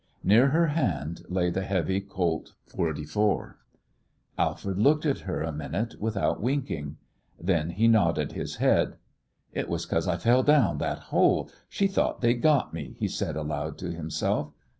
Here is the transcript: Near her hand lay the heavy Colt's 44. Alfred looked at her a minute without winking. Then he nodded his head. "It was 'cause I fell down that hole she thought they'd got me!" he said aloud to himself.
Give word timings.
Near 0.23 0.47
her 0.47 0.65
hand 0.69 1.21
lay 1.29 1.51
the 1.51 1.61
heavy 1.61 2.01
Colt's 2.01 2.53
44. 2.65 3.59
Alfred 4.35 4.79
looked 4.79 5.05
at 5.05 5.19
her 5.29 5.43
a 5.43 5.51
minute 5.51 5.93
without 5.99 6.41
winking. 6.41 6.97
Then 7.39 7.69
he 7.69 7.87
nodded 7.87 8.31
his 8.31 8.55
head. 8.55 8.95
"It 9.53 9.69
was 9.69 9.85
'cause 9.85 10.07
I 10.07 10.17
fell 10.17 10.41
down 10.41 10.79
that 10.79 10.97
hole 11.13 11.51
she 11.69 11.85
thought 11.85 12.21
they'd 12.21 12.41
got 12.41 12.73
me!" 12.73 12.95
he 12.97 13.07
said 13.07 13.35
aloud 13.35 13.77
to 13.77 13.91
himself. 13.91 14.51